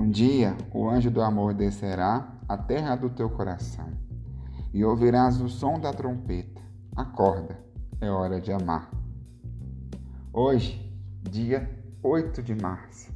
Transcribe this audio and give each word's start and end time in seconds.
Um 0.00 0.08
dia 0.08 0.56
o 0.72 0.88
anjo 0.88 1.10
do 1.10 1.20
amor 1.20 1.52
descerá 1.52 2.26
à 2.48 2.56
terra 2.56 2.96
do 2.96 3.10
teu 3.10 3.28
coração 3.28 3.92
e 4.72 4.82
ouvirás 4.82 5.42
o 5.42 5.48
som 5.50 5.78
da 5.78 5.92
trompeta. 5.92 6.62
Acorda, 6.96 7.58
é 8.00 8.10
hora 8.10 8.40
de 8.40 8.50
amar. 8.50 8.90
Hoje, 10.32 10.90
dia 11.22 11.68
8 12.02 12.42
de 12.42 12.54
março. 12.54 13.12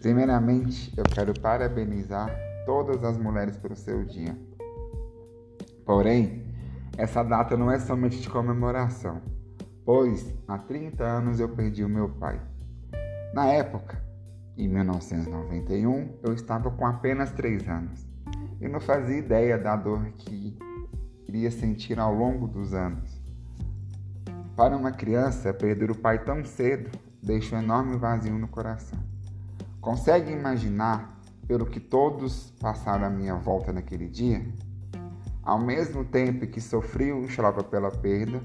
Primeiramente, 0.00 0.92
eu 0.96 1.04
quero 1.04 1.32
parabenizar 1.40 2.28
todas 2.66 3.04
as 3.04 3.16
mulheres 3.16 3.56
pelo 3.56 3.76
seu 3.76 4.04
dia. 4.04 4.36
Porém, 5.86 6.52
essa 6.98 7.22
data 7.22 7.56
não 7.56 7.70
é 7.70 7.78
somente 7.78 8.20
de 8.20 8.28
comemoração, 8.28 9.22
pois 9.84 10.34
há 10.48 10.58
30 10.58 11.04
anos 11.04 11.38
eu 11.38 11.50
perdi 11.50 11.84
o 11.84 11.88
meu 11.88 12.08
pai. 12.08 12.40
Na 13.32 13.46
época, 13.46 14.03
em 14.56 14.68
1991, 14.68 16.18
eu 16.22 16.32
estava 16.32 16.70
com 16.70 16.86
apenas 16.86 17.32
3 17.32 17.68
anos 17.68 18.06
e 18.60 18.68
não 18.68 18.80
fazia 18.80 19.18
ideia 19.18 19.58
da 19.58 19.74
dor 19.74 20.06
que 20.16 20.56
iria 21.28 21.50
sentir 21.50 21.98
ao 21.98 22.14
longo 22.14 22.46
dos 22.46 22.72
anos. 22.72 23.20
Para 24.56 24.76
uma 24.76 24.92
criança, 24.92 25.52
perder 25.52 25.90
o 25.90 25.98
pai 25.98 26.24
tão 26.24 26.44
cedo 26.44 26.90
deixa 27.20 27.56
um 27.56 27.58
enorme 27.58 27.96
vazio 27.96 28.38
no 28.38 28.46
coração. 28.46 28.98
Consegue 29.80 30.30
imaginar 30.30 31.20
pelo 31.48 31.66
que 31.66 31.80
todos 31.80 32.52
passaram 32.60 33.06
à 33.06 33.10
minha 33.10 33.34
volta 33.34 33.72
naquele 33.72 34.08
dia? 34.08 34.46
Ao 35.42 35.58
mesmo 35.58 36.04
tempo 36.04 36.46
que 36.46 36.60
sofriam 36.60 37.24
e 37.24 37.28
choravam 37.28 37.64
pela 37.64 37.90
perda, 37.90 38.40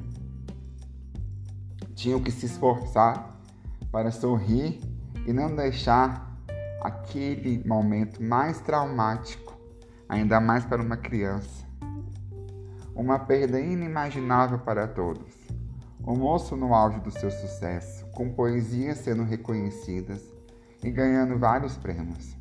tinham 1.94 2.20
que 2.20 2.32
se 2.32 2.48
esforçar 2.48 3.40
para 3.92 4.12
sorrir 4.12 4.82
e 5.30 5.34
não 5.34 5.56
deixar 5.56 6.36
aquele 6.82 7.64
momento 7.64 8.20
mais 8.20 8.60
traumático, 8.62 9.56
ainda 10.10 10.42
mais 10.42 10.66
para 10.66 10.82
uma 10.82 10.98
criança. 10.98 11.68
Uma 12.96 13.20
perda 13.20 13.60
inimaginável 13.60 14.58
para 14.58 14.88
todos. 14.88 15.32
O 16.04 16.16
moço 16.16 16.56
no 16.56 16.74
auge 16.74 17.00
do 17.02 17.12
seu 17.12 17.30
sucesso, 17.30 18.08
com 18.08 18.34
poesias 18.34 18.98
sendo 18.98 19.22
reconhecidas 19.22 20.20
e 20.84 20.90
ganhando 20.90 21.38
vários 21.38 21.78
prêmios. 21.78 22.36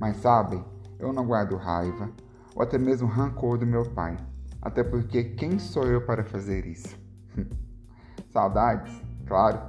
Mas 0.00 0.16
sabem, 0.16 0.64
eu 0.98 1.12
não 1.12 1.26
guardo 1.26 1.56
raiva 1.56 2.10
ou 2.56 2.62
até 2.62 2.78
mesmo 2.78 3.08
rancor 3.08 3.58
do 3.58 3.66
meu 3.66 3.84
pai, 3.84 4.16
até 4.62 4.82
porque 4.82 5.22
quem 5.22 5.58
sou 5.58 5.84
eu 5.84 6.00
para 6.06 6.24
fazer 6.24 6.64
isso? 6.64 6.96
Saudades, 8.32 8.90
claro, 9.26 9.60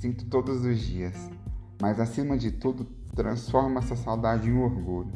sinto 0.00 0.26
todos 0.26 0.64
os 0.64 0.80
dias, 0.80 1.14
mas 1.80 2.00
acima 2.00 2.36
de 2.36 2.50
tudo, 2.50 2.84
transforma 3.14 3.80
essa 3.80 3.96
saudade 3.96 4.48
em 4.48 4.58
orgulho. 4.58 5.12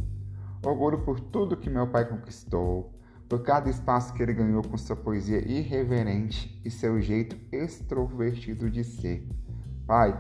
Orgulho 0.65 1.01
por 1.05 1.21
tudo 1.21 1.57
que 1.57 1.71
meu 1.71 1.87
pai 1.87 2.09
conquistou, 2.09 2.93
por 3.29 3.43
cada 3.43 3.69
espaço 3.69 4.15
que 4.15 4.23
ele 4.23 4.33
ganhou 4.33 4.63
com 4.63 4.77
sua 4.77 4.97
poesia 4.97 5.47
irreverente 5.47 6.61
e 6.65 6.71
seu 6.71 7.01
jeito 7.01 7.37
extrovertido 7.53 8.71
de 8.71 8.83
ser. 8.83 9.29
Pai, 9.87 10.19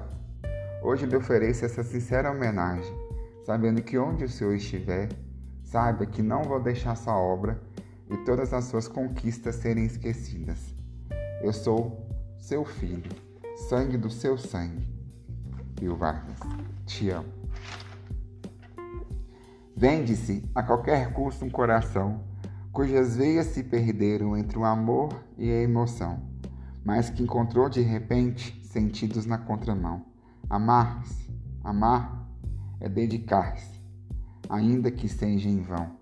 hoje 0.82 1.06
lhe 1.06 1.16
ofereço 1.16 1.64
essa 1.64 1.82
sincera 1.82 2.30
homenagem, 2.30 2.94
sabendo 3.44 3.82
que 3.82 3.98
onde 3.98 4.24
o 4.24 4.28
Senhor 4.28 4.54
estiver, 4.54 5.08
saiba 5.62 6.06
que 6.06 6.22
não 6.22 6.42
vou 6.42 6.60
deixar 6.60 6.94
sua 6.96 7.16
obra 7.16 7.60
e 8.10 8.16
todas 8.18 8.52
as 8.52 8.64
suas 8.64 8.88
conquistas 8.88 9.56
serem 9.56 9.84
esquecidas. 9.84 10.74
Eu 11.42 11.52
sou 11.52 12.06
seu 12.38 12.64
filho, 12.64 13.10
sangue 13.68 13.96
do 13.96 14.10
seu 14.10 14.36
sangue. 14.36 14.97
Bill 15.78 15.96
Vargas, 15.96 16.38
te 16.86 17.10
amo. 17.10 17.28
Vende-se 19.76 20.44
a 20.54 20.62
qualquer 20.62 21.12
custo 21.12 21.44
um 21.44 21.50
coração 21.50 22.24
cujas 22.72 23.16
veias 23.16 23.46
se 23.46 23.62
perderam 23.62 24.36
entre 24.36 24.58
o 24.58 24.64
amor 24.64 25.24
e 25.36 25.50
a 25.50 25.62
emoção, 25.62 26.20
mas 26.84 27.10
que 27.10 27.22
encontrou 27.22 27.68
de 27.68 27.80
repente 27.80 28.60
sentidos 28.64 29.26
na 29.26 29.38
contramão. 29.38 30.04
Amar-se, 30.48 31.30
amar 31.62 32.28
é 32.80 32.88
dedicar-se, 32.88 33.80
ainda 34.48 34.90
que 34.90 35.08
seja 35.08 35.48
em 35.48 35.60
vão. 35.60 35.97